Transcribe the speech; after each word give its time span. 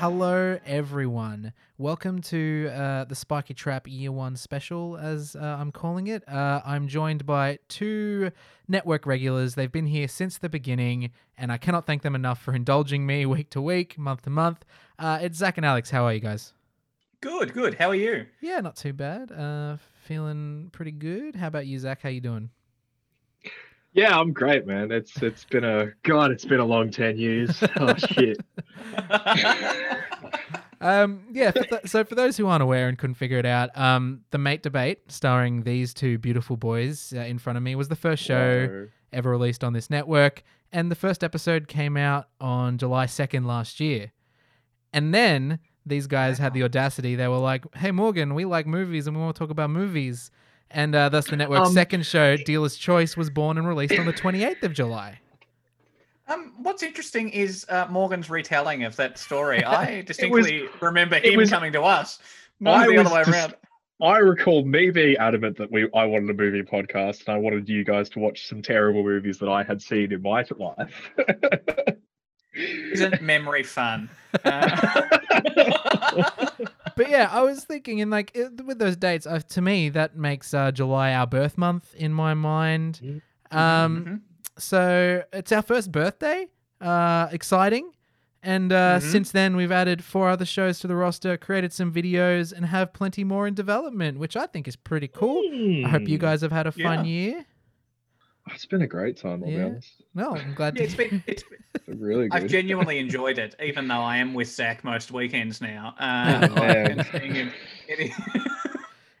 Hello, 0.00 0.58
everyone. 0.64 1.52
Welcome 1.76 2.22
to 2.22 2.70
uh, 2.72 3.04
the 3.04 3.14
Spiky 3.14 3.52
Trap 3.52 3.86
Year 3.86 4.10
One 4.10 4.34
special, 4.34 4.96
as 4.96 5.36
uh, 5.36 5.40
I'm 5.60 5.70
calling 5.70 6.06
it. 6.06 6.26
Uh, 6.26 6.62
I'm 6.64 6.88
joined 6.88 7.26
by 7.26 7.58
two 7.68 8.30
network 8.66 9.04
regulars. 9.04 9.56
They've 9.56 9.70
been 9.70 9.84
here 9.84 10.08
since 10.08 10.38
the 10.38 10.48
beginning, 10.48 11.10
and 11.36 11.52
I 11.52 11.58
cannot 11.58 11.84
thank 11.84 12.00
them 12.00 12.14
enough 12.14 12.40
for 12.40 12.54
indulging 12.54 13.04
me 13.04 13.26
week 13.26 13.50
to 13.50 13.60
week, 13.60 13.98
month 13.98 14.22
to 14.22 14.30
month. 14.30 14.64
Uh, 14.98 15.18
it's 15.20 15.36
Zach 15.36 15.58
and 15.58 15.66
Alex. 15.66 15.90
How 15.90 16.04
are 16.04 16.14
you 16.14 16.20
guys? 16.20 16.54
Good, 17.20 17.52
good. 17.52 17.74
How 17.74 17.90
are 17.90 17.94
you? 17.94 18.24
Yeah, 18.40 18.60
not 18.60 18.76
too 18.76 18.94
bad. 18.94 19.30
Uh, 19.30 19.76
feeling 20.06 20.70
pretty 20.72 20.92
good. 20.92 21.36
How 21.36 21.48
about 21.48 21.66
you, 21.66 21.78
Zach? 21.78 22.00
How 22.00 22.08
you 22.08 22.22
doing? 22.22 22.48
Yeah, 23.92 24.16
I'm 24.18 24.32
great, 24.32 24.66
man. 24.66 24.92
It's 24.92 25.20
it's 25.22 25.44
been 25.44 25.64
a 25.64 25.92
god. 26.04 26.30
It's 26.30 26.44
been 26.44 26.60
a 26.60 26.64
long 26.64 26.90
ten 26.90 27.16
years. 27.18 27.62
Oh 27.76 27.94
shit. 27.94 28.38
Um, 30.82 31.24
yeah. 31.30 31.50
For 31.50 31.62
th- 31.64 31.86
so 31.86 32.04
for 32.04 32.14
those 32.14 32.36
who 32.38 32.46
aren't 32.46 32.62
aware 32.62 32.88
and 32.88 32.96
couldn't 32.96 33.16
figure 33.16 33.38
it 33.38 33.44
out, 33.44 33.76
um, 33.76 34.22
the 34.30 34.38
Mate 34.38 34.62
Debate, 34.62 35.12
starring 35.12 35.62
these 35.62 35.92
two 35.92 36.16
beautiful 36.16 36.56
boys 36.56 37.12
uh, 37.14 37.20
in 37.20 37.38
front 37.38 37.58
of 37.58 37.62
me, 37.62 37.74
was 37.74 37.88
the 37.88 37.96
first 37.96 38.22
show 38.22 38.66
Whoa. 38.66 38.88
ever 39.12 39.30
released 39.30 39.62
on 39.62 39.74
this 39.74 39.90
network, 39.90 40.42
and 40.72 40.90
the 40.90 40.94
first 40.94 41.22
episode 41.22 41.68
came 41.68 41.96
out 41.96 42.28
on 42.40 42.78
July 42.78 43.06
second 43.06 43.46
last 43.46 43.78
year. 43.78 44.12
And 44.92 45.12
then 45.12 45.58
these 45.84 46.06
guys 46.06 46.38
had 46.38 46.54
the 46.54 46.62
audacity. 46.62 47.14
They 47.14 47.28
were 47.28 47.36
like, 47.36 47.64
"Hey, 47.76 47.90
Morgan, 47.90 48.34
we 48.34 48.46
like 48.46 48.66
movies, 48.66 49.06
and 49.06 49.14
we 49.14 49.22
want 49.22 49.36
to 49.36 49.38
talk 49.38 49.50
about 49.50 49.68
movies." 49.68 50.30
And 50.72 50.94
uh, 50.94 51.08
thus, 51.08 51.26
the 51.28 51.36
network's 51.36 51.68
Um, 51.68 51.74
second 51.74 52.06
show, 52.06 52.36
Dealer's 52.36 52.76
Choice, 52.76 53.16
was 53.16 53.28
born 53.30 53.58
and 53.58 53.66
released 53.66 53.98
on 53.98 54.06
the 54.06 54.12
twenty 54.22 54.44
eighth 54.44 54.62
of 54.62 54.72
July. 54.72 55.18
Um, 56.28 56.52
what's 56.62 56.82
interesting 56.84 57.28
is 57.30 57.66
uh, 57.68 57.86
Morgan's 57.90 58.30
retelling 58.30 58.84
of 58.84 58.94
that 58.96 59.18
story. 59.18 59.64
I 59.64 60.02
distinctly 60.02 60.68
remember 60.80 61.18
him 61.18 61.36
was- 61.38 61.50
coming 61.50 61.72
to 61.72 61.82
us, 61.82 62.20
not 62.60 62.82
I 62.82 62.86
the 62.86 62.92
other 62.98 63.02
was 63.04 63.12
way 63.12 63.18
just- 63.24 63.30
around. 63.30 63.54
I 64.02 64.16
recall 64.16 64.64
me 64.64 64.88
being 64.90 65.16
adamant 65.18 65.58
that 65.58 65.70
we 65.70 65.86
I 65.94 66.06
wanted 66.06 66.30
a 66.30 66.34
movie 66.34 66.62
podcast 66.62 67.26
and 67.26 67.34
I 67.34 67.36
wanted 67.36 67.68
you 67.68 67.84
guys 67.84 68.08
to 68.10 68.18
watch 68.18 68.48
some 68.48 68.62
terrible 68.62 69.02
movies 69.02 69.38
that 69.40 69.50
I 69.50 69.62
had 69.62 69.82
seen 69.82 70.10
in 70.10 70.22
my 70.22 70.42
life. 70.58 71.10
Isn't 72.54 73.20
memory 73.20 73.62
fun? 73.62 74.08
Uh, 74.44 75.08
But 77.00 77.10
yeah, 77.10 77.28
I 77.30 77.42
was 77.42 77.64
thinking, 77.64 78.00
and 78.02 78.10
like 78.10 78.30
it, 78.34 78.64
with 78.64 78.78
those 78.78 78.96
dates, 78.96 79.26
uh, 79.26 79.40
to 79.40 79.60
me 79.62 79.88
that 79.90 80.16
makes 80.16 80.52
uh, 80.52 80.70
July 80.70 81.14
our 81.14 81.26
birth 81.26 81.56
month 81.56 81.94
in 81.94 82.12
my 82.12 82.34
mind. 82.34 83.22
Um, 83.50 84.04
mhm. 84.04 84.20
so 84.58 85.22
it's 85.32 85.50
our 85.52 85.62
first 85.62 85.90
birthday. 85.90 86.46
Uh, 86.80 87.28
exciting. 87.32 87.92
And 88.42 88.72
uh, 88.72 88.98
Mhm. 88.98 89.02
since 89.02 89.32
then, 89.32 89.54
we've 89.56 89.72
added 89.72 90.02
four 90.02 90.28
other 90.30 90.46
shows 90.46 90.78
to 90.80 90.86
the 90.86 90.96
roster, 90.96 91.36
created 91.36 91.72
some 91.72 91.92
videos, 91.92 92.52
and 92.52 92.64
have 92.66 92.92
plenty 92.92 93.22
more 93.24 93.46
in 93.46 93.54
development, 93.54 94.18
which 94.18 94.34
I 94.36 94.46
think 94.46 94.66
is 94.68 94.76
pretty 94.76 95.08
cool. 95.08 95.42
I 95.84 95.88
hope 95.88 96.08
you 96.08 96.16
guys 96.18 96.40
have 96.42 96.52
had 96.52 96.66
a 96.66 96.72
fun 96.72 97.04
Yeah. 97.04 97.10
year. 97.10 97.46
It's 98.52 98.66
been 98.66 98.82
a 98.82 98.86
great 98.86 99.16
time, 99.16 99.42
I'll 99.44 99.50
Yeah. 99.50 99.56
be 99.58 99.62
honest. 99.64 100.02
No, 100.14 100.34
I'm 100.36 100.54
glad 100.54 100.74
Yeah, 100.76 100.80
to 100.80 100.84
it's 100.86 100.94
been, 100.94 101.22
it's, 101.26 101.44
It's 101.74 101.84
been 101.86 102.00
really 102.00 102.28
good. 102.28 102.42
I've 102.42 102.48
genuinely 102.48 102.98
enjoyed 103.04 103.38
it, 103.38 103.54
even 103.62 103.86
though 103.88 104.00
I 104.00 104.16
am 104.18 104.34
with 104.34 104.48
Zach 104.48 104.82
most 104.84 105.12
weekends 105.12 105.60
now. 105.60 105.94
Uh, 105.98 106.48
Oh, 106.50 106.54
like, 106.54 106.56
man. 106.56 106.90
and 106.98 107.06
seeing 107.12 107.34
him- 107.34 107.52
it- 107.88 108.12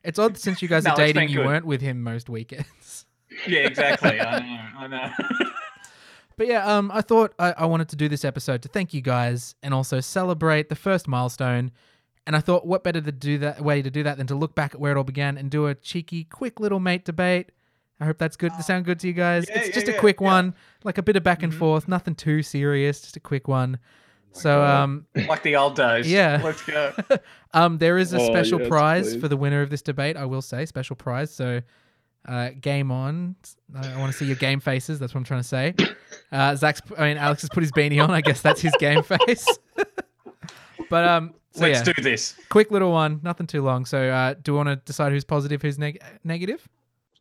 It's 0.02 0.18
odd 0.18 0.36
since 0.38 0.62
you 0.62 0.68
guys 0.68 0.84
No, 0.84 0.90
are 0.92 0.96
dating, 0.96 1.28
you 1.28 1.36
good. 1.38 1.46
weren't 1.46 1.66
with 1.66 1.80
him 1.82 2.02
most 2.02 2.28
weekends. 2.30 3.04
yeah, 3.46 3.60
exactly. 3.60 4.18
I 4.20 4.38
know. 4.40 4.78
I 4.78 4.86
know. 4.86 5.10
But 6.36 6.46
yeah, 6.46 6.64
um, 6.64 6.90
I 6.92 7.02
thought 7.02 7.34
I, 7.38 7.52
I 7.52 7.66
wanted 7.66 7.90
to 7.90 7.96
do 7.96 8.08
this 8.08 8.24
episode 8.24 8.62
to 8.62 8.68
thank 8.68 8.94
you 8.94 9.02
guys 9.02 9.54
and 9.62 9.74
also 9.74 10.00
celebrate 10.00 10.70
the 10.70 10.74
first 10.74 11.06
milestone. 11.06 11.70
And 12.26 12.34
I 12.34 12.40
thought, 12.40 12.66
what 12.66 12.82
better 12.82 13.00
to 13.02 13.12
do 13.12 13.36
that 13.38 13.60
way 13.60 13.82
to 13.82 13.90
do 13.90 14.02
that 14.04 14.16
than 14.16 14.26
to 14.28 14.34
look 14.34 14.54
back 14.54 14.74
at 14.74 14.80
where 14.80 14.92
it 14.92 14.96
all 14.96 15.04
began 15.04 15.36
and 15.36 15.50
do 15.50 15.66
a 15.66 15.74
cheeky, 15.74 16.24
quick 16.24 16.58
little 16.58 16.80
mate 16.80 17.04
debate. 17.04 17.50
I 18.00 18.06
hope 18.06 18.18
that's 18.18 18.36
good. 18.36 18.52
to 18.54 18.62
sound 18.62 18.84
good 18.86 18.98
to 19.00 19.06
you 19.06 19.12
guys? 19.12 19.46
Yeah, 19.48 19.58
it's 19.58 19.68
yeah, 19.68 19.74
just 19.74 19.88
a 19.88 19.92
quick 19.98 20.20
yeah. 20.20 20.26
one, 20.26 20.54
like 20.84 20.96
a 20.98 21.02
bit 21.02 21.16
of 21.16 21.22
back 21.22 21.42
and 21.42 21.52
Mhm. 21.52 21.58
forth, 21.58 21.86
nothing 21.88 22.14
too 22.14 22.42
serious, 22.42 23.00
just 23.02 23.16
a 23.16 23.20
quick 23.20 23.46
one. 23.48 23.78
so, 24.32 24.60
God. 24.60 24.82
um, 24.82 25.06
like 25.28 25.42
the 25.42 25.56
old 25.56 25.74
days. 25.76 26.10
Yeah. 26.10 26.40
Let's 26.44 26.62
go. 26.62 26.92
um, 27.52 27.78
there 27.78 27.98
is 27.98 28.14
a 28.14 28.18
Oh, 28.20 28.26
special 28.26 28.60
yes, 28.60 28.68
prize 28.68 29.12
please. 29.14 29.20
for 29.20 29.28
the 29.28 29.36
winner 29.36 29.60
of 29.60 29.70
this 29.70 29.82
debate. 29.82 30.16
I 30.16 30.24
will 30.24 30.40
say 30.42 30.64
special 30.66 30.94
prize. 30.96 31.32
So, 31.34 31.60
uh, 32.28 32.50
game 32.60 32.90
on. 32.92 33.34
I, 33.74 33.96
want 33.98 34.12
to 34.12 34.16
see 34.16 34.26
your 34.26 34.36
game 34.36 34.60
faces. 34.60 34.98
That's 35.00 35.14
what 35.14 35.18
I'm 35.20 35.24
trying 35.24 35.42
to 35.42 35.48
say. 35.48 35.74
Uh, 36.32 36.54
Zach's. 36.54 36.80
I 36.96 37.08
mean, 37.08 37.16
Alex 37.16 37.42
has 37.42 37.50
put 37.50 37.62
his 37.64 37.72
beanie 37.72 38.00
on. 38.02 38.10
I 38.12 38.20
guess 38.20 38.40
that's 38.40 38.60
his 38.60 38.72
game 38.78 39.02
face. 39.26 39.46
but 40.88 41.04
um, 41.08 41.34
so 41.52 41.62
Let's 41.66 41.86
yeah, 41.86 41.92
do 41.92 42.02
this. 42.02 42.34
quick 42.48 42.70
little 42.70 42.92
one. 42.92 43.18
Nothing 43.24 43.46
too 43.48 43.62
long. 43.62 43.84
So, 43.84 44.08
uh, 44.10 44.34
do 44.40 44.52
we 44.52 44.56
want 44.56 44.68
to 44.68 44.76
decide 44.76 45.10
who's 45.12 45.24
positive, 45.24 45.60
who's 45.62 45.76
neg- 45.78 46.00
negative? 46.22 46.68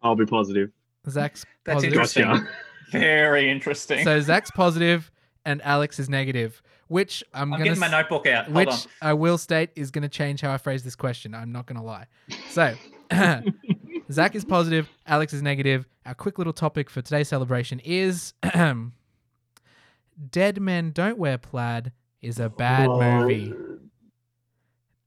I'll 0.01 0.15
be 0.15 0.25
positive. 0.25 0.71
Zach's 1.09 1.45
That's 1.63 1.75
positive. 1.75 1.93
interesting. 1.93 2.23
Gotcha. 2.25 2.49
Very 2.91 3.49
interesting. 3.49 4.03
So 4.03 4.19
Zach's 4.19 4.51
positive 4.51 5.11
and 5.45 5.61
Alex 5.63 5.99
is 5.99 6.09
negative, 6.09 6.61
which 6.87 7.23
I'm, 7.33 7.43
I'm 7.53 7.59
gonna 7.59 7.63
getting 7.65 7.79
my 7.79 7.87
notebook 7.87 8.27
out. 8.27 8.45
Hold 8.45 8.55
which 8.55 8.69
on. 8.69 8.79
I 9.01 9.13
will 9.13 9.37
state 9.37 9.69
is 9.75 9.91
going 9.91 10.01
to 10.03 10.09
change 10.09 10.41
how 10.41 10.51
I 10.51 10.57
phrase 10.57 10.83
this 10.83 10.95
question. 10.95 11.33
I'm 11.35 11.51
not 11.51 11.65
going 11.65 11.79
to 11.79 11.85
lie. 11.85 12.07
So, 12.49 12.75
Zach 14.11 14.35
is 14.35 14.45
positive, 14.45 14.89
Alex 15.05 15.33
is 15.33 15.41
negative. 15.41 15.87
Our 16.05 16.15
quick 16.15 16.37
little 16.37 16.53
topic 16.53 16.89
for 16.89 17.01
today's 17.01 17.27
celebration 17.27 17.79
is 17.83 18.33
Dead 20.31 20.61
Men 20.61 20.91
Don't 20.91 21.17
Wear 21.17 21.37
Plaid 21.37 21.91
is 22.21 22.39
a 22.39 22.49
bad 22.49 22.89
movie. 22.89 23.53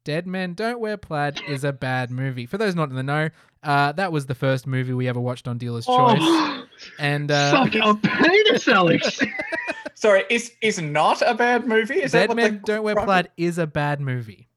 Dead 0.05 0.27
Men 0.27 0.55
Don't 0.55 0.81
Wear 0.81 0.97
Plaid 0.97 1.41
is 1.49 1.65
a 1.65 1.73
bad 1.73 2.11
movie. 2.11 2.47
For 2.47 2.59
those 2.59 2.75
not 2.75 2.91
in 2.91 2.97
the 2.97 3.03
know, 3.03 3.31
uh, 3.63 3.93
that 3.93 4.11
was 4.13 4.27
the 4.27 4.35
first 4.35 4.67
movie 4.67 4.93
we 4.93 5.09
ever 5.09 5.21
watched 5.21 5.47
on 5.47 5.59
Dealer's 5.59 5.87
Choice. 5.87 6.19
Oh, 6.21 6.65
And 6.99 7.31
uh, 7.31 7.51
suck 7.53 7.77
our 7.81 7.95
penis, 7.97 8.67
Alex. 8.67 9.21
Sorry, 9.95 10.25
is 10.31 10.53
is 10.63 10.81
not 10.81 11.23
a 11.23 11.35
bad 11.35 11.67
movie? 11.69 12.03
Is 12.03 12.11
Dead 12.13 12.29
what 12.29 12.37
Men 12.37 12.55
the- 12.55 12.61
Don't 12.73 12.83
Wear 12.83 12.97
Plaid 12.97 13.29
is 13.37 13.59
a 13.59 13.67
bad 13.67 14.01
movie. 14.01 14.49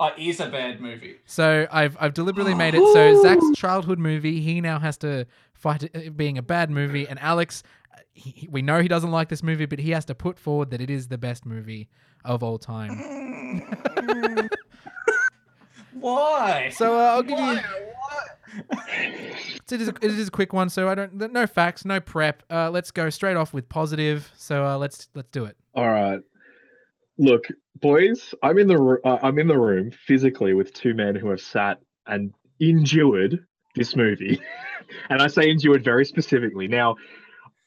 Oh, 0.00 0.10
is 0.16 0.40
a 0.40 0.48
bad 0.48 0.80
movie. 0.80 1.16
So 1.26 1.66
I've 1.70 1.96
I've 2.00 2.14
deliberately 2.14 2.54
made 2.54 2.74
it 2.74 2.78
so 2.94 3.22
Zach's 3.22 3.44
childhood 3.54 3.98
movie 3.98 4.40
he 4.40 4.60
now 4.62 4.78
has 4.78 4.96
to 4.98 5.26
fight 5.52 5.82
it 5.82 6.16
being 6.16 6.38
a 6.38 6.42
bad 6.42 6.70
movie, 6.70 7.06
and 7.06 7.18
Alex, 7.18 7.62
he, 8.12 8.30
he- 8.30 8.48
we 8.48 8.62
know 8.62 8.80
he 8.80 8.88
doesn't 8.88 9.10
like 9.10 9.28
this 9.28 9.42
movie, 9.42 9.66
but 9.66 9.78
he 9.78 9.90
has 9.90 10.06
to 10.06 10.14
put 10.14 10.38
forward 10.38 10.70
that 10.70 10.80
it 10.80 10.88
is 10.88 11.08
the 11.08 11.18
best 11.18 11.44
movie 11.44 11.90
of 12.24 12.42
all 12.42 12.58
time. 12.58 12.90
Why? 15.92 16.70
So 16.70 16.98
uh, 16.98 17.04
I'll 17.04 17.22
give 17.22 17.38
Why? 17.38 17.54
you. 17.54 17.60
Why? 18.68 18.84
It 19.70 19.80
is, 19.80 19.88
a, 19.88 19.94
it 20.02 20.04
is 20.04 20.28
a 20.28 20.30
quick 20.30 20.52
one, 20.52 20.68
so 20.68 20.88
I 20.88 20.94
don't 20.94 21.14
no 21.32 21.46
facts, 21.46 21.84
no 21.84 21.98
prep. 22.00 22.42
Uh, 22.50 22.70
let's 22.70 22.90
go 22.90 23.10
straight 23.10 23.36
off 23.36 23.52
with 23.52 23.68
positive. 23.68 24.30
So 24.36 24.64
uh, 24.64 24.78
let's 24.78 25.08
let's 25.14 25.30
do 25.30 25.44
it. 25.44 25.56
All 25.74 25.88
right. 25.88 26.20
Look, 27.18 27.44
boys, 27.80 28.34
I'm 28.42 28.58
in 28.58 28.68
the 28.68 28.76
ro- 28.76 28.98
uh, 29.04 29.18
I'm 29.22 29.38
in 29.38 29.48
the 29.48 29.58
room 29.58 29.90
physically 30.06 30.54
with 30.54 30.72
two 30.72 30.94
men 30.94 31.14
who 31.14 31.30
have 31.30 31.40
sat 31.40 31.78
and 32.06 32.32
endured 32.60 33.44
this 33.74 33.96
movie, 33.96 34.40
and 35.10 35.22
I 35.22 35.26
say 35.26 35.50
endured 35.50 35.82
very 35.82 36.04
specifically. 36.04 36.68
Now, 36.68 36.96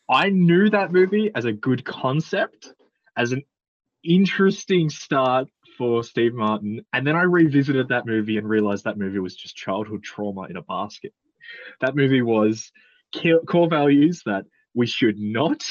I 0.09 0.29
knew 0.29 0.69
that 0.69 0.91
movie 0.91 1.31
as 1.35 1.45
a 1.45 1.51
good 1.51 1.83
concept, 1.83 2.73
as 3.17 3.31
an 3.31 3.43
interesting 4.07 4.89
start 4.89 5.50
for 5.77 6.04
Steve 6.04 6.33
Martin, 6.33 6.83
and 6.94 7.06
then 7.06 7.15
I 7.15 7.24
revisited 7.24 7.89
that 7.89 8.06
movie 8.06 8.38
and 8.38 8.48
realized 8.48 8.86
that 8.86 8.98
movie 8.98 9.19
was 9.19 9.36
just 9.36 9.56
childhood 9.56 10.04
trauma 10.04 10.44
in 10.50 10.57
a 10.57 10.62
basket. 10.62 11.13
That 11.81 11.95
movie 11.95 12.21
was 12.21 12.71
core 13.45 13.69
values 13.69 14.24
that 14.25 14.45
we 14.74 14.88
should 14.88 15.19
not 15.19 15.63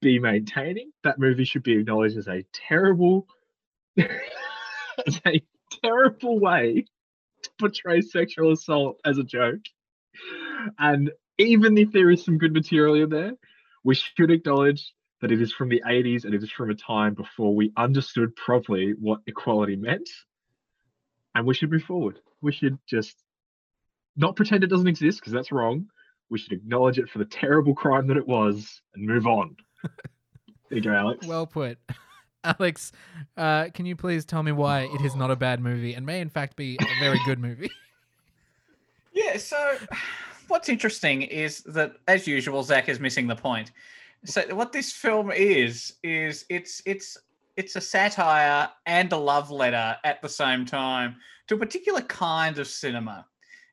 be 0.00 0.18
maintaining. 0.18 0.92
That 1.02 1.18
movie 1.18 1.44
should 1.44 1.62
be 1.62 1.78
acknowledged 1.78 2.16
as 2.16 2.28
a 2.28 2.44
terrible, 2.52 3.26
as 3.98 5.20
a 5.26 5.42
terrible 5.82 6.38
way 6.38 6.84
to 7.42 7.50
portray 7.58 8.00
sexual 8.02 8.52
assault 8.52 9.00
as 9.04 9.18
a 9.18 9.24
joke. 9.24 9.62
And 10.78 11.10
even 11.38 11.76
if 11.76 11.92
there 11.92 12.10
is 12.10 12.24
some 12.24 12.38
good 12.38 12.52
material 12.52 12.94
in 12.94 13.10
there, 13.10 13.32
we 13.82 13.94
should 13.94 14.30
acknowledge 14.30 14.92
that 15.24 15.32
it 15.32 15.40
is 15.40 15.54
from 15.54 15.70
the 15.70 15.82
80s 15.86 16.26
and 16.26 16.34
it 16.34 16.42
is 16.42 16.50
from 16.50 16.68
a 16.68 16.74
time 16.74 17.14
before 17.14 17.54
we 17.54 17.72
understood 17.78 18.36
properly 18.36 18.92
what 19.00 19.20
equality 19.26 19.74
meant. 19.74 20.06
And 21.34 21.46
we 21.46 21.54
should 21.54 21.70
move 21.70 21.84
forward. 21.84 22.18
We 22.42 22.52
should 22.52 22.78
just 22.86 23.16
not 24.18 24.36
pretend 24.36 24.64
it 24.64 24.66
doesn't 24.66 24.86
exist 24.86 25.20
because 25.20 25.32
that's 25.32 25.50
wrong. 25.50 25.86
We 26.28 26.38
should 26.38 26.52
acknowledge 26.52 26.98
it 26.98 27.08
for 27.08 27.20
the 27.20 27.24
terrible 27.24 27.74
crime 27.74 28.06
that 28.08 28.18
it 28.18 28.28
was 28.28 28.82
and 28.94 29.06
move 29.06 29.26
on. 29.26 29.56
there 29.82 29.92
you 30.68 30.82
go, 30.82 30.92
Alex. 30.92 31.26
Well 31.26 31.46
put. 31.46 31.78
Alex, 32.44 32.92
uh, 33.38 33.70
can 33.72 33.86
you 33.86 33.96
please 33.96 34.26
tell 34.26 34.42
me 34.42 34.52
why 34.52 34.82
it 34.82 35.00
is 35.00 35.16
not 35.16 35.30
a 35.30 35.36
bad 35.36 35.58
movie 35.58 35.94
and 35.94 36.04
may 36.04 36.20
in 36.20 36.28
fact 36.28 36.54
be 36.54 36.76
a 36.78 37.00
very 37.00 37.18
good 37.24 37.38
movie? 37.38 37.70
Yeah, 39.16 39.36
so 39.36 39.76
what's 40.48 40.68
interesting 40.68 41.22
is 41.22 41.60
that, 41.66 41.92
as 42.08 42.26
usual, 42.26 42.64
Zach 42.64 42.88
is 42.88 42.98
missing 42.98 43.28
the 43.28 43.36
point. 43.36 43.70
So 44.24 44.42
what 44.54 44.72
this 44.72 44.92
film 44.92 45.30
is 45.30 45.94
is 46.02 46.46
it's 46.48 46.80
it's 46.86 47.16
it's 47.56 47.76
a 47.76 47.80
satire 47.80 48.68
and 48.86 49.12
a 49.12 49.16
love 49.16 49.50
letter 49.50 49.96
at 50.02 50.22
the 50.22 50.28
same 50.28 50.64
time 50.64 51.16
to 51.48 51.54
a 51.54 51.58
particular 51.58 52.00
kind 52.00 52.58
of 52.58 52.66
cinema. 52.66 53.26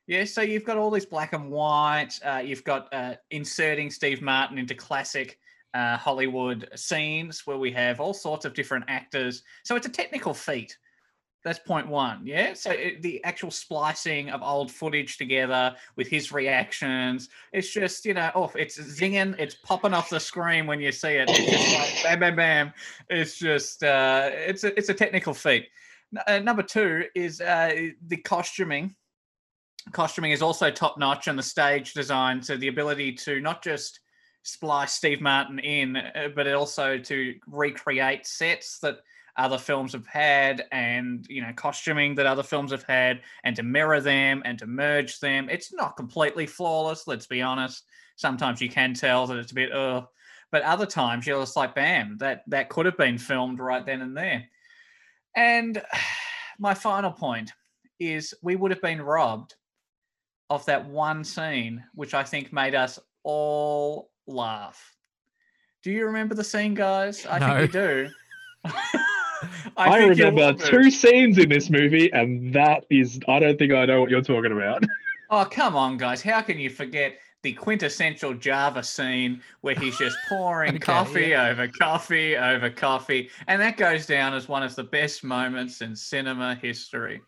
Yeah, 0.06 0.24
so 0.24 0.42
you've 0.42 0.64
got 0.64 0.76
all 0.76 0.90
these 0.90 1.06
black 1.06 1.32
and 1.32 1.50
white. 1.50 2.18
Uh, 2.24 2.42
you've 2.44 2.64
got 2.64 2.92
uh, 2.92 3.14
inserting 3.30 3.90
Steve 3.90 4.20
Martin 4.20 4.58
into 4.58 4.74
classic 4.74 5.38
uh, 5.74 5.96
Hollywood 5.96 6.68
scenes 6.74 7.46
where 7.46 7.56
we 7.56 7.70
have 7.72 8.00
all 8.00 8.12
sorts 8.12 8.44
of 8.44 8.52
different 8.52 8.84
actors. 8.88 9.42
So 9.64 9.74
it's 9.76 9.86
a 9.86 9.90
technical 9.90 10.34
feat. 10.34 10.76
That's 11.44 11.58
point 11.58 11.88
one. 11.88 12.20
Yeah. 12.24 12.54
So 12.54 12.70
it, 12.70 13.02
the 13.02 13.22
actual 13.24 13.50
splicing 13.50 14.30
of 14.30 14.42
old 14.42 14.70
footage 14.70 15.18
together 15.18 15.74
with 15.96 16.06
his 16.06 16.30
reactions, 16.30 17.28
it's 17.52 17.72
just, 17.72 18.04
you 18.04 18.14
know, 18.14 18.30
oh, 18.36 18.52
it's 18.54 18.78
zinging, 18.78 19.36
it's 19.40 19.56
popping 19.56 19.92
off 19.92 20.08
the 20.08 20.20
screen 20.20 20.68
when 20.68 20.80
you 20.80 20.92
see 20.92 21.14
it. 21.14 21.28
It's 21.28 21.50
just 21.50 21.74
like 21.74 22.04
bam, 22.04 22.20
bam, 22.20 22.36
bam. 22.36 22.72
It's 23.10 23.38
just, 23.38 23.82
uh, 23.82 24.30
it's 24.32 24.62
a, 24.62 24.76
it's 24.78 24.88
a 24.88 24.94
technical 24.94 25.34
feat. 25.34 25.66
Uh, 26.28 26.38
number 26.38 26.62
two 26.62 27.06
is 27.16 27.40
uh, 27.40 27.88
the 28.06 28.18
costuming. 28.18 28.94
Costuming 29.90 30.30
is 30.30 30.42
also 30.42 30.70
top 30.70 30.96
notch 30.96 31.26
and 31.26 31.36
the 31.36 31.42
stage 31.42 31.92
design. 31.92 32.40
So 32.40 32.56
the 32.56 32.68
ability 32.68 33.14
to 33.14 33.40
not 33.40 33.64
just 33.64 33.98
splice 34.44 34.92
Steve 34.92 35.20
Martin 35.20 35.58
in, 35.58 35.96
uh, 35.96 36.28
but 36.36 36.46
also 36.52 36.98
to 36.98 37.34
recreate 37.48 38.26
sets 38.26 38.78
that 38.78 38.98
other 39.36 39.58
films 39.58 39.92
have 39.92 40.06
had 40.06 40.66
and 40.72 41.26
you 41.28 41.40
know 41.40 41.52
costuming 41.56 42.14
that 42.14 42.26
other 42.26 42.42
films 42.42 42.70
have 42.70 42.82
had 42.82 43.22
and 43.44 43.56
to 43.56 43.62
mirror 43.62 44.00
them 44.00 44.42
and 44.44 44.58
to 44.58 44.66
merge 44.66 45.20
them. 45.20 45.48
It's 45.50 45.72
not 45.72 45.96
completely 45.96 46.46
flawless 46.46 47.06
let's 47.06 47.26
be 47.26 47.40
honest. 47.42 47.84
Sometimes 48.16 48.60
you 48.60 48.68
can 48.68 48.92
tell 48.94 49.26
that 49.26 49.38
it's 49.38 49.52
a 49.52 49.54
bit 49.54 49.72
but 49.72 50.62
other 50.62 50.84
times 50.84 51.26
you're 51.26 51.40
just 51.40 51.56
like 51.56 51.74
bam 51.74 52.18
that 52.18 52.42
that 52.46 52.68
could 52.68 52.84
have 52.84 52.98
been 52.98 53.16
filmed 53.18 53.58
right 53.58 53.86
then 53.86 54.02
and 54.02 54.16
there. 54.16 54.44
And 55.34 55.82
my 56.58 56.74
final 56.74 57.10
point 57.10 57.52
is 57.98 58.34
we 58.42 58.56
would 58.56 58.70
have 58.70 58.82
been 58.82 59.00
robbed 59.00 59.54
of 60.50 60.64
that 60.66 60.84
one 60.86 61.24
scene 61.24 61.82
which 61.94 62.12
i 62.12 62.22
think 62.22 62.52
made 62.52 62.74
us 62.74 62.98
all 63.22 64.10
laugh. 64.26 64.94
Do 65.82 65.90
you 65.90 66.04
remember 66.06 66.34
the 66.34 66.44
scene 66.44 66.74
guys? 66.74 67.24
I 67.26 67.38
No. 67.38 67.46
think 67.46 67.72
you 67.74 67.80
do 67.80 68.10
I, 69.76 70.00
you 70.00 70.08
remember 70.08 70.52
two 70.54 70.90
scenes 70.90 71.38
in 71.38 71.48
this 71.48 71.70
movie, 71.70 72.12
and 72.12 72.52
that 72.54 72.84
is, 72.90 73.20
I 73.28 73.38
don't 73.38 73.58
think 73.58 73.72
I 73.72 73.84
know 73.86 74.00
what 74.00 74.10
you're 74.10 74.22
talking 74.22 74.52
about. 74.52 74.84
Oh, 75.34 75.46
come 75.46 75.76
on, 75.76 75.96
guys. 75.96 76.20
How 76.20 76.42
can 76.42 76.58
you 76.58 76.68
forget 76.68 77.16
the 77.42 77.54
quintessential 77.54 78.34
Java 78.34 78.82
scene 78.82 79.40
where 79.62 79.74
he's 79.74 79.96
just 79.96 80.18
pouring 80.28 80.74
Okay, 80.76 80.78
coffee 80.78 81.34
over 81.34 81.68
coffee 81.68 82.36
over 82.36 82.68
coffee? 82.68 83.30
And 83.46 83.58
that 83.62 83.78
goes 83.78 84.04
down 84.04 84.34
as 84.34 84.46
one 84.46 84.62
of 84.62 84.76
the 84.76 84.84
best 84.84 85.24
moments 85.24 85.80
in 85.80 85.96
cinema 85.96 86.54
history. 86.56 87.22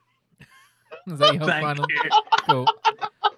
Is 1.07 1.19
that 1.19 1.35
your 1.35 1.45
Thank 1.45 1.65
final? 1.65 1.87
you. 1.89 2.11
Cool. 2.49 2.67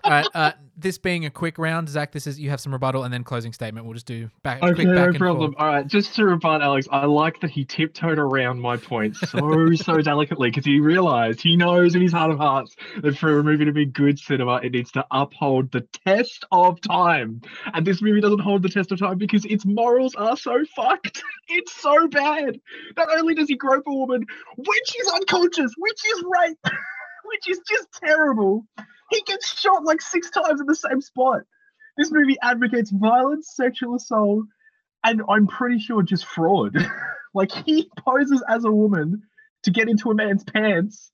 All 0.05 0.13
right. 0.13 0.27
Uh, 0.35 0.53
this 0.77 0.99
being 0.99 1.25
a 1.25 1.31
quick 1.31 1.59
round, 1.59 1.89
Zach. 1.89 2.13
This 2.13 2.27
is 2.27 2.39
you 2.39 2.51
have 2.51 2.61
some 2.61 2.73
rebuttal 2.73 3.05
and 3.05 3.13
then 3.13 3.25
closing 3.25 3.53
statement. 3.53 3.87
We'll 3.87 3.95
just 3.95 4.07
do 4.07 4.31
back. 4.43 4.63
Okay, 4.63 4.75
quick 4.75 4.89
back 4.89 4.95
no 4.95 5.05
and 5.05 5.17
problem. 5.17 5.53
forth. 5.53 5.61
All 5.61 5.67
right, 5.67 5.87
just 5.87 6.15
to 6.17 6.27
rebut 6.27 6.63
Alex, 6.63 6.87
I 6.93 7.07
like 7.07 7.41
that 7.41 7.51
he 7.51 7.65
tiptoed 7.65 8.19
around 8.19 8.61
my 8.61 8.77
point 8.77 9.17
so 9.17 9.73
so 9.75 10.01
delicately 10.01 10.51
because 10.51 10.65
he 10.65 10.79
realized 10.81 11.41
he 11.41 11.57
knows 11.57 11.95
in 11.95 12.03
his 12.03 12.13
heart 12.13 12.31
of 12.31 12.39
hearts 12.39 12.77
that 13.03 13.17
for 13.17 13.39
a 13.39 13.43
movie 13.43 13.65
to 13.65 13.73
be 13.73 13.87
good 13.87 14.19
cinema, 14.19 14.57
it 14.57 14.73
needs 14.73 14.93
to 14.93 15.05
uphold 15.11 15.73
the 15.73 15.81
test 16.07 16.45
of 16.53 16.81
time, 16.83 17.41
and 17.73 17.87
this 17.87 18.03
movie 18.03 18.21
doesn't 18.21 18.41
hold 18.41 18.63
the 18.63 18.69
test 18.69 18.93
of 18.93 18.99
time 18.99 19.19
because 19.19 19.45
its 19.47 19.65
morals 19.65 20.15
are 20.15 20.37
so 20.37 20.65
fucked. 20.75 21.23
It's 21.49 21.81
so 21.81 22.09
bad. 22.09 22.61
Not 22.97 23.07
only 23.17 23.33
does 23.33 23.49
he 23.49 23.55
grope 23.55 23.85
a 23.87 23.95
woman, 23.95 24.27
which 24.57 24.97
is 25.01 25.09
unconscious, 25.15 25.73
which 25.79 26.01
is 26.05 26.25
rape, 26.29 26.59
which 27.29 27.49
is 27.49 27.61
just 27.69 27.89
terrible. 27.93 28.67
He 29.11 29.23
gets 29.23 29.59
shot 29.59 29.85
like 29.85 30.01
six 30.01 30.31
times 30.31 30.61
in 30.61 30.67
the 30.67 30.75
same 30.75 31.01
spot. 31.01 31.43
This 31.97 32.11
movie 32.11 32.37
advocates 32.43 32.91
violence, 32.91 33.53
sexual 33.55 33.97
assault, 33.97 34.45
and 35.05 35.23
I'm 35.29 35.47
pretty 35.47 35.79
sure 35.79 36.03
just 36.03 36.27
fraud. 36.27 36.77
like 37.35 37.53
he 37.53 37.91
poses 37.99 38.43
as 38.49 38.65
a 38.65 38.71
woman 38.71 39.23
to 39.63 39.71
get 39.71 39.89
into 39.89 40.11
a 40.11 40.15
man's 40.15 40.45
pants, 40.45 41.11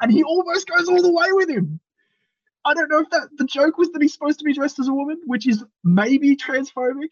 and 0.00 0.10
he 0.12 0.22
almost 0.22 0.68
goes 0.68 0.88
all 0.88 1.02
the 1.02 1.12
way 1.12 1.28
with 1.30 1.48
him. 1.48 1.80
I 2.64 2.74
don't 2.74 2.90
know 2.90 2.98
if 2.98 3.10
that 3.10 3.28
the 3.36 3.44
joke 3.44 3.78
was 3.78 3.90
that 3.92 4.02
he's 4.02 4.12
supposed 4.12 4.40
to 4.40 4.44
be 4.44 4.52
dressed 4.52 4.80
as 4.80 4.88
a 4.88 4.92
woman, 4.92 5.20
which 5.26 5.46
is 5.46 5.64
maybe 5.84 6.36
transphobic. 6.36 7.08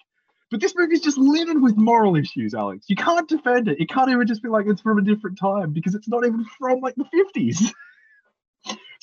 But 0.51 0.61
this 0.61 0.75
movie's 0.77 1.01
just 1.01 1.17
littered 1.17 1.62
with 1.62 1.77
moral 1.77 2.17
issues, 2.17 2.55
Alex. 2.55 2.87
You 2.89 2.97
can't 2.97 3.29
defend 3.29 3.69
it. 3.69 3.81
It 3.81 3.89
can't 3.89 4.11
even 4.11 4.27
just 4.27 4.43
be 4.43 4.49
like 4.49 4.67
it's 4.67 4.81
from 4.81 4.99
a 4.99 5.03
different 5.03 5.39
time 5.39 5.73
because 5.73 5.95
it's 5.95 6.09
not 6.09 6.27
even 6.27 6.45
from 6.59 6.81
like 6.81 6.95
the 6.97 7.05
50s. 7.05 7.73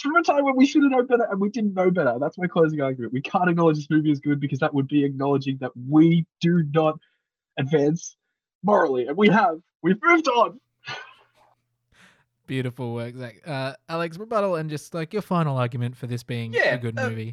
it's 0.01 0.07
from 0.07 0.15
a 0.15 0.23
time 0.23 0.45
when 0.45 0.55
we 0.55 0.65
should 0.65 0.81
have 0.81 0.91
known 0.91 1.05
better 1.05 1.27
and 1.29 1.39
we 1.39 1.49
didn't 1.49 1.75
know 1.75 1.91
better. 1.91 2.17
That's 2.19 2.37
my 2.37 2.47
closing 2.47 2.81
argument. 2.81 3.13
We 3.13 3.21
can't 3.21 3.47
acknowledge 3.47 3.77
this 3.77 3.89
movie 3.89 4.11
is 4.11 4.19
good 4.19 4.39
because 4.39 4.57
that 4.59 4.73
would 4.73 4.87
be 4.87 5.05
acknowledging 5.05 5.57
that 5.61 5.71
we 5.87 6.25
do 6.39 6.63
not 6.73 6.99
advance 7.59 8.17
morally. 8.63 9.05
And 9.05 9.15
we 9.15 9.29
have. 9.29 9.59
We've 9.83 9.99
moved 10.01 10.27
on. 10.27 10.59
Beautiful 12.47 12.95
work, 12.95 13.15
Zach. 13.15 13.41
Uh, 13.45 13.73
Alex, 13.89 14.17
rebuttal 14.17 14.55
and 14.55 14.71
just 14.71 14.95
like 14.95 15.13
your 15.13 15.21
final 15.21 15.57
argument 15.57 15.95
for 15.95 16.07
this 16.07 16.23
being 16.23 16.51
Yeah, 16.51 16.75
a 16.75 16.77
good 16.79 16.97
uh, 16.97 17.09
movie. 17.09 17.31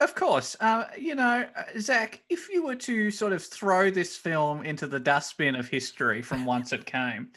Of 0.00 0.14
course. 0.14 0.54
Uh, 0.60 0.84
you 0.98 1.14
know, 1.14 1.46
uh, 1.56 1.62
Zach, 1.80 2.22
if 2.28 2.50
you 2.50 2.66
were 2.66 2.76
to 2.76 3.10
sort 3.10 3.32
of 3.32 3.42
throw 3.42 3.90
this 3.90 4.16
film 4.16 4.64
into 4.64 4.86
the 4.86 5.00
dustbin 5.00 5.56
of 5.56 5.68
history 5.68 6.20
from 6.20 6.44
once 6.44 6.74
it 6.74 6.84
came, 6.84 7.28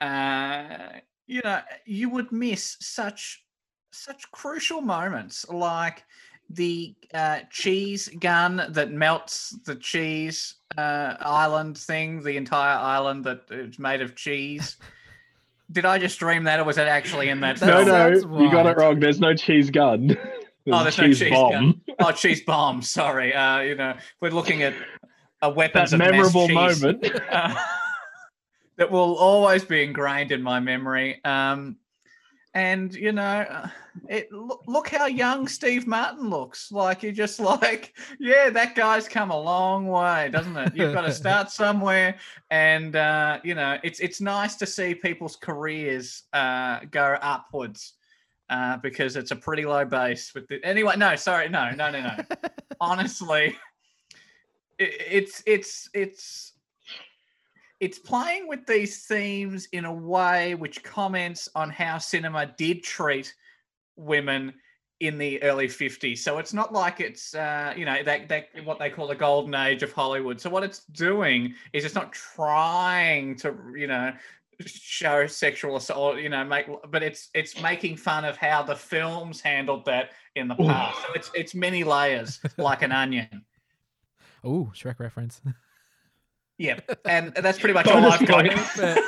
uh, 0.00 1.00
you 1.26 1.42
know, 1.44 1.60
you 1.84 2.08
would 2.08 2.32
miss 2.32 2.78
such 2.80 3.44
such 3.90 4.30
crucial 4.30 4.80
moments 4.80 5.46
like 5.48 6.04
the 6.50 6.94
uh, 7.12 7.40
cheese 7.50 8.08
gun 8.20 8.62
that 8.70 8.90
melts 8.90 9.50
the 9.66 9.74
cheese 9.74 10.54
uh, 10.76 11.14
island 11.20 11.76
thing, 11.76 12.22
the 12.22 12.36
entire 12.36 12.76
island 12.78 13.24
that 13.24 13.42
is 13.50 13.78
made 13.78 14.00
of 14.00 14.14
cheese. 14.16 14.76
Did 15.70 15.84
I 15.84 15.98
just 15.98 16.18
dream 16.18 16.44
that, 16.44 16.60
or 16.60 16.64
was 16.64 16.76
that 16.76 16.88
actually 16.88 17.28
in 17.28 17.40
that? 17.40 17.56
That 17.58 17.66
no, 17.66 17.76
film? 17.84 17.88
sounds 17.88 18.24
no, 18.24 18.40
you 18.42 18.50
got 18.50 18.66
it 18.66 18.76
wrong. 18.78 18.98
There's 19.00 19.20
no 19.20 19.34
cheese 19.34 19.70
gun. 19.70 20.16
Oh, 20.70 20.82
There's 20.82 20.96
there's 20.96 21.20
no 21.22 21.26
cheese 21.26 21.30
gun. 21.30 21.50
bomb. 21.50 21.82
Oh, 21.98 22.12
cheese 22.12 22.42
bomb. 22.42 22.82
Sorry. 22.82 23.32
Uh, 23.32 23.60
you 23.60 23.74
know, 23.74 23.94
we're 24.20 24.28
looking 24.28 24.62
at 24.62 24.74
a 25.40 25.48
weapons 25.48 25.92
That 25.92 25.94
of 25.94 26.00
mass 26.14 26.34
memorable 26.34 26.48
moment. 26.48 27.10
uh, 27.30 27.54
that 28.76 28.90
will 28.90 29.16
always 29.16 29.64
be 29.64 29.82
ingrained 29.82 30.30
in 30.30 30.42
my 30.42 30.60
memory. 30.60 31.24
Um, 31.24 31.76
and 32.54 32.94
you 32.94 33.12
know, 33.12 33.68
it 34.08 34.32
look, 34.32 34.62
look 34.66 34.88
how 34.88 35.06
young 35.06 35.48
Steve 35.48 35.86
Martin 35.86 36.30
looks. 36.30 36.72
Like 36.72 37.02
you're 37.02 37.12
just 37.12 37.40
like, 37.40 37.96
yeah, 38.18 38.50
that 38.50 38.74
guy's 38.74 39.08
come 39.08 39.30
a 39.30 39.40
long 39.40 39.86
way, 39.86 40.28
doesn't 40.30 40.56
it? 40.56 40.76
You've 40.76 40.94
got 40.94 41.02
to 41.02 41.12
start 41.24 41.50
somewhere, 41.50 42.16
and 42.50 42.96
uh, 42.96 43.40
you 43.44 43.54
know, 43.54 43.78
it's 43.82 44.00
it's 44.00 44.20
nice 44.20 44.56
to 44.56 44.66
see 44.66 44.94
people's 44.94 45.36
careers 45.36 46.24
uh, 46.32 46.80
go 46.90 47.18
upwards. 47.20 47.94
Uh, 48.50 48.78
because 48.78 49.14
it's 49.14 49.30
a 49.30 49.36
pretty 49.36 49.66
low 49.66 49.84
base 49.84 50.32
with 50.34 50.48
the 50.48 50.58
anyway. 50.64 50.94
No, 50.96 51.14
sorry, 51.16 51.50
no, 51.50 51.70
no, 51.72 51.90
no, 51.90 52.00
no. 52.00 52.16
Honestly, 52.80 53.54
it, 54.78 54.94
it's 55.06 55.42
it's 55.44 55.90
it's 55.92 56.52
it's 57.80 57.98
playing 57.98 58.48
with 58.48 58.66
these 58.66 59.04
themes 59.06 59.68
in 59.72 59.84
a 59.84 59.92
way 59.92 60.54
which 60.54 60.82
comments 60.82 61.48
on 61.54 61.70
how 61.70 61.98
cinema 61.98 62.52
did 62.58 62.82
treat 62.82 63.34
women 63.96 64.52
in 65.00 65.16
the 65.16 65.40
early 65.44 65.68
50s 65.68 66.18
so 66.18 66.38
it's 66.38 66.52
not 66.52 66.72
like 66.72 67.00
it's 67.00 67.34
uh, 67.34 67.72
you 67.76 67.84
know 67.84 68.02
that, 68.02 68.28
that 68.28 68.48
what 68.64 68.80
they 68.80 68.90
call 68.90 69.06
the 69.06 69.14
golden 69.14 69.54
age 69.54 69.82
of 69.82 69.92
hollywood 69.92 70.40
so 70.40 70.50
what 70.50 70.64
it's 70.64 70.84
doing 70.86 71.54
is 71.72 71.84
it's 71.84 71.94
not 71.94 72.12
trying 72.12 73.36
to 73.36 73.54
you 73.76 73.86
know 73.86 74.12
show 74.66 75.24
sexual 75.24 75.76
assault 75.76 76.18
you 76.18 76.28
know 76.28 76.44
make 76.44 76.66
but 76.90 77.04
it's 77.04 77.28
it's 77.32 77.62
making 77.62 77.96
fun 77.96 78.24
of 78.24 78.36
how 78.36 78.60
the 78.60 78.74
films 78.74 79.40
handled 79.40 79.84
that 79.84 80.10
in 80.34 80.48
the 80.48 80.54
Ooh. 80.60 80.66
past 80.66 81.00
so 81.00 81.12
it's 81.14 81.30
it's 81.32 81.54
many 81.54 81.84
layers 81.84 82.40
like 82.56 82.82
an 82.82 82.90
onion 82.90 83.44
Oh, 84.44 84.70
Shrek 84.74 84.98
reference. 84.98 85.40
yeah 86.58 86.78
and 87.04 87.32
that's 87.34 87.58
pretty 87.58 87.74
much 87.74 87.86
all 87.86 88.04
i've 88.04 88.26
got 88.26 88.44
point. 88.44 88.98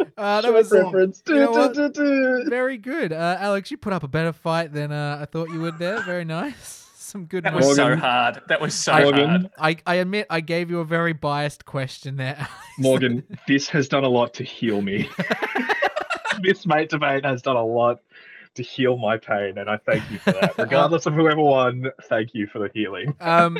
uh, 0.16 0.40
that 0.40 0.52
was 0.52 0.70
reference. 0.70 1.22
you 1.26 1.34
know 1.36 2.42
very 2.48 2.76
good, 2.76 3.12
uh, 3.12 3.36
Alex. 3.38 3.70
You 3.70 3.76
put 3.76 3.92
up 3.92 4.02
a 4.02 4.08
better 4.08 4.32
fight 4.32 4.72
than 4.72 4.92
uh, 4.92 5.18
I 5.20 5.24
thought 5.26 5.50
you 5.50 5.60
would. 5.60 5.78
There, 5.78 6.00
very 6.02 6.24
nice. 6.24 6.84
Some 6.96 7.26
good. 7.26 7.44
That 7.44 7.54
work. 7.54 7.64
was 7.64 7.76
so 7.76 7.96
hard. 7.96 8.40
That 8.48 8.60
was 8.60 8.74
so 8.74 8.98
Morgan. 8.98 9.28
hard. 9.28 9.50
I, 9.58 9.76
I 9.86 9.94
admit 9.96 10.26
I 10.28 10.40
gave 10.40 10.70
you 10.70 10.80
a 10.80 10.84
very 10.84 11.12
biased 11.12 11.64
question 11.64 12.16
there. 12.16 12.36
Alex. 12.38 12.52
Morgan, 12.78 13.22
this 13.46 13.68
has 13.68 13.88
done 13.88 14.04
a 14.04 14.08
lot 14.08 14.34
to 14.34 14.44
heal 14.44 14.82
me. 14.82 15.08
this 16.42 16.66
mate 16.66 16.90
debate 16.90 17.24
has 17.24 17.42
done 17.42 17.56
a 17.56 17.64
lot 17.64 18.00
to 18.56 18.62
heal 18.62 18.96
my 18.96 19.16
pain, 19.16 19.58
and 19.58 19.70
I 19.70 19.78
thank 19.78 20.08
you 20.10 20.18
for 20.18 20.32
that. 20.32 20.54
Regardless 20.58 21.06
of 21.06 21.14
whoever 21.14 21.40
won, 21.40 21.90
thank 22.04 22.34
you 22.34 22.46
for 22.46 22.58
the 22.58 22.70
healing. 22.74 23.14
um, 23.20 23.58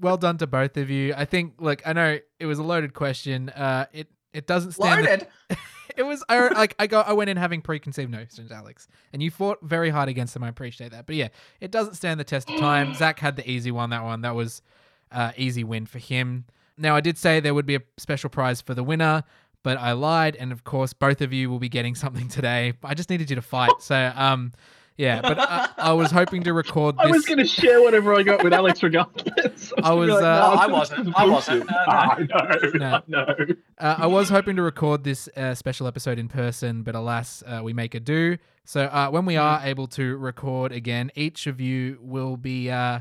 well 0.00 0.16
done 0.16 0.38
to 0.38 0.46
both 0.46 0.76
of 0.76 0.90
you. 0.90 1.14
I 1.16 1.24
think. 1.24 1.54
Look, 1.58 1.82
I 1.86 1.92
know 1.92 2.18
it 2.38 2.46
was 2.46 2.58
a 2.58 2.62
loaded 2.62 2.94
question. 2.94 3.48
Uh, 3.50 3.86
it 3.92 4.08
It 4.32 4.46
doesn't 4.46 4.72
stand. 4.72 5.04
the- 5.04 5.10
Loaded. 5.10 5.26
it 5.96 6.02
was 6.04 6.24
I 6.28 6.48
like 6.48 6.74
I 6.78 6.86
got 6.86 7.08
I 7.08 7.12
went 7.12 7.30
in 7.30 7.36
having 7.36 7.60
preconceived 7.62 8.10
notions, 8.10 8.50
Alex, 8.50 8.88
and 9.12 9.22
you 9.22 9.30
fought 9.30 9.58
very 9.62 9.90
hard 9.90 10.08
against 10.08 10.34
them. 10.34 10.42
I 10.42 10.48
appreciate 10.48 10.90
that, 10.92 11.06
but 11.06 11.16
yeah, 11.16 11.28
it 11.60 11.70
doesn't 11.70 11.94
stand 11.94 12.18
the 12.20 12.24
test 12.24 12.50
of 12.50 12.58
time. 12.58 12.94
Zach 12.98 13.18
had 13.18 13.36
the 13.36 13.48
easy 13.50 13.70
one. 13.70 13.90
That 13.90 14.02
one 14.04 14.22
that 14.22 14.34
was 14.34 14.62
uh, 15.10 15.32
easy 15.36 15.64
win 15.64 15.86
for 15.86 15.98
him. 15.98 16.44
Now 16.78 16.96
I 16.96 17.00
did 17.00 17.18
say 17.18 17.40
there 17.40 17.54
would 17.54 17.66
be 17.66 17.76
a 17.76 17.82
special 17.98 18.30
prize 18.30 18.60
for 18.62 18.74
the 18.74 18.82
winner, 18.82 19.24
but 19.62 19.78
I 19.78 19.92
lied, 19.92 20.36
and 20.36 20.52
of 20.52 20.64
course 20.64 20.92
both 20.92 21.20
of 21.20 21.32
you 21.32 21.50
will 21.50 21.58
be 21.58 21.68
getting 21.68 21.94
something 21.94 22.28
today. 22.28 22.74
I 22.82 22.94
just 22.94 23.10
needed 23.10 23.30
you 23.30 23.36
to 23.36 23.42
fight, 23.42 23.72
so 23.80 24.12
um. 24.14 24.52
Yeah, 24.98 25.22
but 25.22 25.38
I, 25.40 25.70
I 25.78 25.92
was 25.94 26.10
hoping 26.10 26.42
to 26.44 26.52
record 26.52 26.96
this. 26.98 27.06
I 27.06 27.10
was 27.10 27.24
going 27.24 27.38
to 27.38 27.46
share 27.46 27.80
whatever 27.80 28.14
I 28.14 28.22
got 28.22 28.44
with 28.44 28.52
Alex 28.52 28.82
regardless. 28.82 29.72
I 29.82 29.90
was, 29.94 30.10
gonna 30.10 30.20
be 30.20 30.26
uh, 30.26 30.38
No, 30.38 30.54
"No, 30.54 30.60
I 30.60 30.66
wasn't. 30.66 31.16
I 31.18 31.26
wasn't. 31.26 31.66
bullshit." 31.66 31.70
No, 31.70 31.76
no. 31.78 31.84
Ah, 31.88 32.16
no, 32.18 32.78
No. 32.78 33.02
no, 33.06 33.34
no. 33.38 33.54
Uh, 33.78 33.96
I 34.00 34.06
was 34.06 34.28
hoping 34.28 34.54
to 34.56 34.62
record 34.62 35.02
this 35.02 35.30
uh, 35.34 35.54
special 35.54 35.86
episode 35.86 36.18
in 36.18 36.28
person, 36.28 36.82
but 36.82 36.94
alas, 36.94 37.42
uh, 37.46 37.62
we 37.64 37.72
make 37.72 37.94
a 37.94 38.00
do. 38.00 38.36
So 38.66 38.82
uh, 38.84 39.08
when 39.08 39.24
we 39.24 39.36
are 39.38 39.62
able 39.64 39.86
to 39.88 40.18
record 40.18 40.72
again, 40.72 41.10
each 41.16 41.46
of 41.46 41.58
you 41.58 41.98
will 42.02 42.36
be 42.36 42.70
uh, 42.70 43.00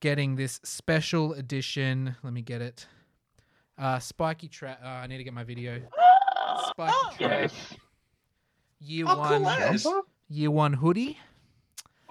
getting 0.00 0.36
this 0.36 0.60
special 0.62 1.32
edition. 1.32 2.16
Let 2.22 2.34
me 2.34 2.42
get 2.42 2.60
it. 2.60 2.86
Uh, 3.80 3.98
Spiky 3.98 4.48
Trap. 4.48 4.80
Uh, 4.84 4.88
I 4.88 5.06
need 5.06 5.18
to 5.18 5.24
get 5.24 5.32
my 5.32 5.44
video. 5.44 5.80
Spiky 6.68 6.92
Trap 7.18 7.30
Yes. 7.42 7.74
Year 8.80 9.04
Oh, 9.08 9.40
One. 9.40 10.02
Year 10.28 10.50
One 10.50 10.72
hoodie 10.74 11.18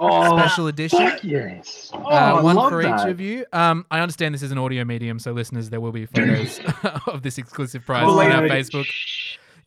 Oh, 0.02 0.38
special 0.38 0.68
edition. 0.68 0.98
fuck 1.00 1.24
yes. 1.26 1.92
Oh, 1.94 2.00
uh, 2.06 2.42
one 2.42 2.56
love 2.56 2.70
for 2.72 2.82
that. 2.82 3.02
each 3.02 3.08
of 3.12 3.20
you. 3.20 3.46
Um, 3.52 3.86
I 3.92 4.00
understand 4.00 4.34
this 4.34 4.42
is 4.44 4.52
an 4.52 4.58
audio 4.58 4.86
medium, 4.86 5.20
so 5.20 5.34
listeners, 5.34 5.70
there 5.70 5.82
will 5.82 5.92
be 5.92 6.06
photos 6.16 6.62
of 7.08 7.22
this 7.22 7.38
exclusive 7.38 7.86
prize 7.86 8.06
Oh, 8.08 8.18
on 8.20 8.32
our. 8.32 8.44
Facebook 8.48 8.88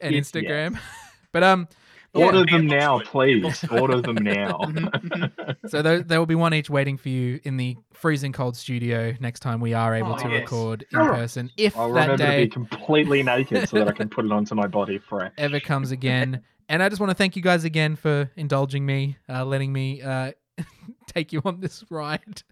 and 0.01 0.15
Instagram. 0.15 0.79
But 1.33 1.43
um, 1.45 1.67
Order 2.15 2.39
Yeah. 2.41 2.45
them 2.59 2.67
now, 2.67 2.99
please. 3.01 3.65
Order 3.71 4.01
them 4.03 4.17
now. 4.17 4.59
Mhm, 4.67 5.33
So 5.69 5.81
there, 5.81 6.01
there 6.01 6.19
will 6.19 6.27
be 6.27 6.35
one 6.35 6.53
each 6.53 6.69
waiting 6.69 6.99
for 6.99 7.09
you 7.09 7.41
in 7.45 7.57
the 7.57 7.77
freezing 7.93 8.33
cold 8.33 8.57
studio 8.57 9.15
next 9.21 9.41
time 9.41 9.61
we 9.61 9.73
are 9.75 9.95
able 9.95 10.13
Oh, 10.15 10.19
to 10.19 10.29
yes. 10.29 10.43
record 10.43 10.85
in 10.91 10.99
person. 11.07 11.51
If 11.57 11.77
I'll 11.77 11.89
that 11.93 12.01
remember 12.09 12.17
to 12.25 12.31
day 12.31 12.45
be 12.45 12.49
completely 12.51 13.23
naked 13.23 13.69
so 13.69 13.79
that 13.79 13.89
I 13.89 13.93
can 13.93 14.09
put 14.09 14.25
it 14.25 14.33
onto 14.33 14.55
my 14.55 14.67
body 14.67 14.99
fresh. 14.99 15.33
ever 15.39 15.61
comes 15.61 15.91
again. 15.91 16.43
and 16.69 16.83
I 16.83 16.89
just 16.89 17.01
want 17.01 17.11
to 17.11 17.15
thank 17.15 17.37
you 17.37 17.43
guys 17.43 17.65
again 17.65 17.97
for 17.97 18.31
indulging 18.37 18.85
me, 18.85 19.17
uh, 19.29 19.45
letting 19.45 19.73
me 19.73 20.03
uh, 20.03 20.33
take 21.07 21.33
you 21.33 21.41
on 21.45 21.61
this 21.61 21.85
ride. 21.91 22.43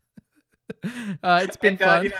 uh, 1.22 1.40
it's 1.42 1.56
been 1.56 1.72
And, 1.74 1.82
uh, 1.82 1.84
fun. 1.86 2.04
you 2.04 2.10
know, 2.10 2.16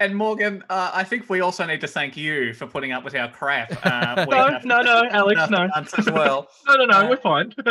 and 0.00 0.14
Morgan, 0.16 0.62
uh, 0.70 0.90
I 0.94 1.04
think 1.04 1.28
we 1.30 1.40
also 1.40 1.64
need 1.66 1.80
to 1.82 1.86
thank 1.88 2.16
you 2.16 2.52
for 2.54 2.66
putting 2.66 2.92
up 2.92 3.04
with 3.04 3.14
our 3.14 3.28
crap. 3.30 3.72
Uh, 3.84 4.24
No, 4.28 4.58
no, 4.64 4.82
no, 4.82 5.04
Alex, 5.10 5.50
no. 5.50 5.68
as 5.98 6.10
well. 6.10 6.48
No, 6.66 6.74
no, 6.76 6.84
no, 6.86 6.98
Uh, 6.98 7.08
we're 7.10 7.16
fine. 7.16 7.52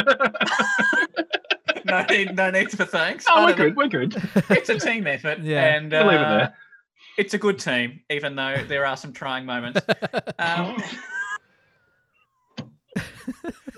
No 1.85 2.05
need, 2.09 2.35
no 2.35 2.49
need 2.49 2.71
for 2.71 2.85
thanks. 2.85 3.25
oh, 3.27 3.33
I 3.35 3.41
we're 3.45 3.47
don't 3.49 3.57
know. 3.57 3.65
good, 3.65 3.75
we're 3.75 3.87
good. 3.87 4.15
It's 4.49 4.69
a 4.69 4.79
team 4.79 5.05
effort, 5.05 5.39
Yeah, 5.39 5.75
and 5.75 5.91
We'll 5.91 6.05
leave 6.07 6.19
it 6.21 6.25
uh, 6.25 6.37
there. 6.37 6.55
it's 7.17 7.33
a 7.33 7.37
good 7.37 7.59
team, 7.59 7.99
even 8.09 8.35
though 8.37 8.63
there 8.67 8.85
are 8.85 8.95
some 8.95 9.11
trying 9.11 9.45
moments. 9.45 9.81
Um, 10.39 10.81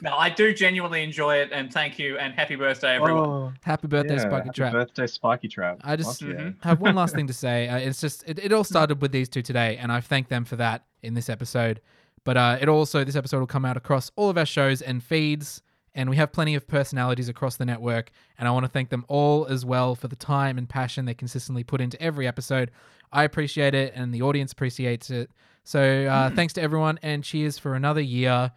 no, 0.06 0.16
I 0.16 0.30
do 0.30 0.54
genuinely 0.54 1.04
enjoy 1.04 1.38
it, 1.38 1.50
and 1.52 1.72
thank 1.74 2.00
you, 2.00 2.18
and 2.18 2.34
happy 2.34 2.56
birthday, 2.56 2.96
everyone. 2.96 3.24
Oh, 3.30 3.54
Happy 3.64 3.88
birthday, 3.88 4.14
yeah, 4.16 4.22
Spiky 4.22 4.36
happy 4.48 4.50
Trap. 4.52 4.72
Birthday, 4.72 5.08
Spiky 5.08 5.48
Trap. 5.50 5.80
I 5.84 5.96
just- 5.98 6.22
Fuck 6.22 6.30
yeah. 6.30 6.36
Mhm. 6.36 6.64
Have 6.64 6.80
one 6.80 6.96
last 6.96 7.14
thing 7.16 7.28
to 7.28 7.34
say. 7.46 7.68
Uh, 7.68 7.78
it's 7.78 8.00
just 8.00 8.24
it, 8.28 8.40
it 8.40 8.54
all 8.54 8.64
started 8.64 9.02
with 9.02 9.12
these 9.12 9.28
two 9.28 9.42
today, 9.42 9.76
and 9.78 9.92
I 9.92 10.00
thank 10.00 10.30
them 10.30 10.46
for 10.46 10.56
that 10.56 10.86
in 11.04 11.14
this 11.16 11.30
episode. 11.30 11.82
But 12.24 12.38
uh, 12.38 12.58
it 12.62 12.70
also 12.70 13.04
this 13.04 13.16
episode 13.16 13.40
will 13.40 13.48
come 13.48 13.66
out 13.66 13.78
across 13.78 14.12
all 14.16 14.30
of 14.30 14.38
our 14.38 14.46
shows 14.46 14.82
and 14.82 15.04
feeds, 15.04 15.62
and 15.94 16.10
we 16.10 16.16
have 16.18 16.32
plenty 16.32 16.56
of 16.56 16.68
personalities 16.68 17.28
across 17.30 17.58
the 17.58 17.66
network. 17.66 18.12
And 18.40 18.48
I 18.48 18.52
want 18.52 18.64
to 18.66 18.70
thank 18.72 18.90
them 18.90 19.06
all 19.08 19.46
as 19.46 19.66
well 19.66 19.96
for 19.96 20.08
the 20.08 20.16
time 20.16 20.58
and 20.58 20.68
passion 20.70 21.06
they 21.06 21.14
consistently 21.14 21.64
put 21.64 21.82
into 21.82 22.02
every 22.02 22.28
episode. 22.28 22.72
I 23.12 23.24
appreciate 23.26 23.74
it, 23.76 23.94
and 23.96 24.14
the 24.14 24.22
audience 24.24 24.52
appreciates 24.52 25.10
it. 25.10 25.30
So 25.64 26.06
uh, 26.06 26.30
thanks 26.32 26.54
to 26.54 26.62
everyone, 26.62 27.00
and 27.02 27.24
cheers 27.24 27.58
for 27.58 27.76
another 27.76 28.02
year. 28.02 28.52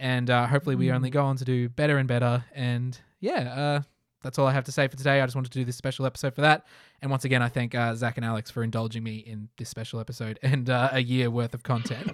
And 0.00 0.28
uh, 0.30 0.46
hopefully 0.46 0.76
we 0.76 0.90
only 0.90 1.10
go 1.10 1.24
on 1.24 1.36
to 1.36 1.44
do 1.44 1.68
better 1.68 1.98
and 1.98 2.08
better. 2.08 2.44
And 2.54 2.98
yeah, 3.20 3.54
uh, 3.54 3.82
that's 4.22 4.38
all 4.38 4.46
I 4.46 4.52
have 4.52 4.64
to 4.64 4.72
say 4.72 4.88
for 4.88 4.96
today. 4.96 5.20
I 5.20 5.26
just 5.26 5.36
wanted 5.36 5.52
to 5.52 5.58
do 5.58 5.64
this 5.64 5.76
special 5.76 6.04
episode 6.06 6.34
for 6.34 6.40
that. 6.40 6.66
And 7.02 7.10
once 7.10 7.24
again, 7.24 7.42
I 7.42 7.48
thank 7.48 7.74
uh, 7.74 7.94
Zach 7.94 8.16
and 8.16 8.24
Alex 8.24 8.50
for 8.50 8.62
indulging 8.62 9.02
me 9.02 9.16
in 9.18 9.48
this 9.56 9.68
special 9.68 10.00
episode 10.00 10.38
and 10.42 10.68
uh, 10.70 10.88
a 10.92 11.00
year 11.00 11.30
worth 11.30 11.54
of 11.54 11.62
content. 11.62 12.10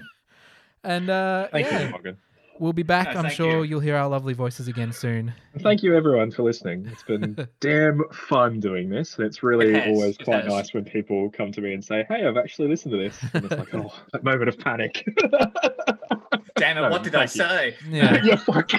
and 0.85 1.09
uh, 1.11 1.49
Thank 1.53 1.67
yeah, 1.71 1.85
you, 1.85 1.91
Morgan. 1.91 2.17
we'll 2.59 2.73
be 2.73 2.83
back. 2.83 3.15
No, 3.15 3.21
I'm 3.21 3.31
sure 3.31 3.59
you. 3.59 3.63
you. 3.63 3.75
will 3.77 3.81
hear 3.81 3.97
our 3.97 4.09
lovely 4.09 4.35
voices 4.35 4.69
again 4.69 4.93
soon. 4.93 5.33
Thank 5.61 5.83
you, 5.83 5.97
everyone, 5.97 6.31
for 6.33 6.43
listening. 6.43 6.87
It's 6.91 7.03
been 7.05 7.49
damn 7.61 8.03
fun 8.13 8.61
doing 8.61 8.89
this. 8.91 9.17
It's 9.19 9.43
really 9.43 9.71
It 9.75 9.85
has, 9.85 9.97
always 9.97 10.17
it 10.17 10.25
quite 10.25 10.45
has. 10.45 10.53
nice 10.53 10.75
when 10.75 10.85
people 10.85 11.31
come 11.31 11.53
to 11.53 11.61
me 11.61 11.73
and 11.75 11.85
say, 11.85 12.05
"Hey, 12.09 12.27
I've 12.27 12.37
actually 12.37 12.69
listened 12.69 12.93
to 12.93 12.99
this." 12.99 13.19
And 13.35 13.45
it's 13.45 13.57
like, 13.57 13.75
oh, 13.75 13.93
that 14.13 14.23
moment 14.25 14.49
of 14.49 14.59
panic. 14.59 15.07
Damn 16.61 16.79
it, 16.79 16.83
No, 16.83 16.91
what 16.91 17.03
did 17.03 17.15
I 17.15 17.27
thank 17.27 17.35
you. 17.35 17.43
say? 17.43 17.77
Yeah. 17.91 18.21
yeah, 18.25 18.37
fuck. 18.37 18.71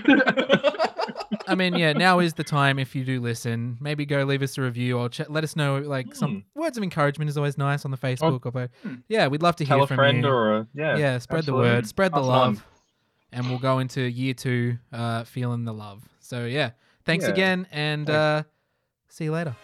I 1.48 1.56
mean, 1.56 1.76
yeah, 1.76 1.92
now 1.94 2.20
is 2.20 2.36
the 2.36 2.44
time 2.44 2.80
if 2.80 2.96
you 2.96 3.04
do 3.04 3.20
listen. 3.20 3.78
Maybe 3.82 4.06
go 4.06 4.24
leave 4.24 4.42
us 4.42 4.58
a 4.58 4.62
review 4.62 4.98
or 4.98 5.10
ch- 5.10 5.28
let 5.28 5.44
us 5.44 5.56
know. 5.56 5.80
Like 5.80 6.14
some 6.16 6.44
words 6.56 6.78
of 6.78 6.84
encouragement 6.84 7.30
is 7.30 7.38
always 7.38 7.58
nice 7.58 7.84
on 7.84 7.92
the 7.92 7.98
Facebook. 7.98 8.46
Or, 8.46 8.70
Hmm. 8.84 8.96
yeah, 9.10 9.28
we'd 9.28 9.42
love 9.42 9.56
to 9.58 9.66
hear 9.66 9.76
Tell 9.76 9.84
a 9.84 9.88
from 9.88 9.98
friend 9.98 10.24
you. 10.24 10.30
or 10.30 10.58
a 10.58 10.68
yeah. 10.74 10.96
yeah, 10.98 11.18
spread 11.18 11.40
absolutely. 11.40 11.68
the 11.70 11.74
word, 11.76 11.88
spread 11.88 12.12
the 12.12 12.18
Pass 12.18 12.26
love, 12.26 12.48
on. 12.58 12.64
and 13.34 13.50
we'll 13.50 13.60
go 13.60 13.80
into 13.80 14.02
year 14.02 14.34
two 14.34 14.78
uh, 14.94 15.24
feeling 15.26 15.66
the 15.66 15.74
love. 15.74 16.04
So 16.20 16.46
yeah, 16.46 16.72
thanks 17.06 17.26
Yeah. 17.26 17.32
again, 17.32 17.68
and 17.72 18.08
Thanks. 18.08 18.18
uh, 18.18 18.44
see 19.10 19.26
you 19.26 19.32
later. 19.32 19.56